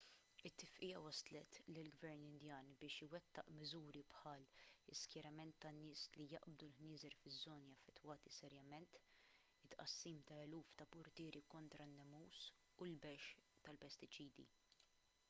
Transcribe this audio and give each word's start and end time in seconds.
it-tifqigħa 0.49 0.99
wasslet 1.07 1.57
lill-gvern 1.73 2.21
indjan 2.27 2.69
biex 2.83 2.95
iwettaq 3.07 3.49
miżuri 3.57 4.01
bħall-iskjerament 4.13 5.59
ta' 5.65 5.73
nies 5.81 6.05
li 6.15 6.25
jaqbdu 6.31 6.69
l-ħnieżer 6.69 7.15
fiż-żoni 7.23 7.75
affettwati 7.79 8.33
serjament 8.39 8.97
it-tqassim 9.01 10.23
ta' 10.31 10.41
eluf 10.47 10.71
ta' 10.81 10.87
purtieri 10.97 11.43
kontra 11.55 11.87
n-nemus 11.91 12.41
u 12.79 12.89
l-bexx 12.93 13.47
tal-pestiċidi 13.69 14.47